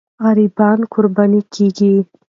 غریبان 0.23 0.79
قرباني 0.91 1.41
کېږي. 1.53 1.93